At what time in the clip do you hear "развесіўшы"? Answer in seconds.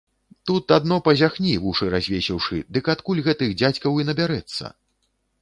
1.95-2.57